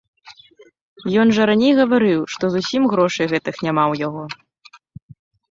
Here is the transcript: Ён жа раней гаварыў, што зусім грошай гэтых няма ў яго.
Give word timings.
Ён 1.23 1.27
жа 1.37 1.43
раней 1.49 1.73
гаварыў, 1.81 2.21
што 2.37 2.43
зусім 2.57 2.83
грошай 2.95 3.25
гэтых 3.35 3.55
няма 3.67 3.83
ў 3.91 3.93
яго. 4.09 4.23